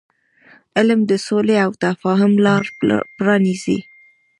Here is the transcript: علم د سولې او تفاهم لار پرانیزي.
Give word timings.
علم 0.77 0.99
د 1.11 1.13
سولې 1.27 1.57
او 1.65 1.71
تفاهم 1.83 2.33
لار 2.45 2.63
پرانیزي. 3.17 3.79